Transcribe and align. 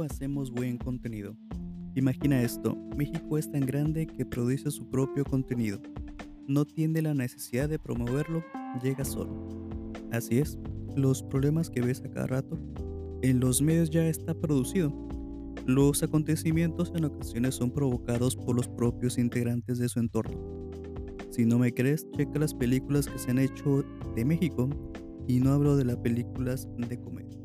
hacemos 0.00 0.50
buen 0.50 0.78
contenido. 0.78 1.36
Imagina 1.94 2.40
esto, 2.40 2.74
México 2.96 3.36
es 3.36 3.52
tan 3.52 3.66
grande 3.66 4.06
que 4.06 4.24
produce 4.24 4.70
su 4.70 4.88
propio 4.88 5.24
contenido. 5.24 5.78
No 6.48 6.64
tiene 6.64 7.02
la 7.02 7.12
necesidad 7.12 7.68
de 7.68 7.78
promoverlo, 7.78 8.42
llega 8.82 9.04
solo. 9.04 9.70
Así 10.10 10.38
es, 10.38 10.58
los 10.96 11.22
problemas 11.22 11.68
que 11.68 11.82
ves 11.82 12.00
a 12.02 12.10
cada 12.10 12.26
rato, 12.28 12.58
en 13.20 13.40
los 13.40 13.60
medios 13.60 13.90
ya 13.90 14.06
está 14.08 14.32
producido. 14.32 14.90
Los 15.66 16.02
acontecimientos 16.02 16.90
en 16.96 17.04
ocasiones 17.04 17.56
son 17.56 17.70
provocados 17.70 18.34
por 18.34 18.56
los 18.56 18.68
propios 18.68 19.18
integrantes 19.18 19.78
de 19.78 19.90
su 19.90 20.00
entorno. 20.00 20.70
Si 21.30 21.44
no 21.44 21.58
me 21.58 21.72
crees, 21.72 22.10
checa 22.12 22.38
las 22.38 22.54
películas 22.54 23.06
que 23.06 23.18
se 23.18 23.30
han 23.30 23.38
hecho 23.38 23.84
de 24.16 24.24
México 24.24 24.68
y 25.28 25.40
no 25.40 25.52
hablo 25.52 25.76
de 25.76 25.84
las 25.84 25.96
películas 25.98 26.68
de 26.76 26.98
comedia. 26.98 27.38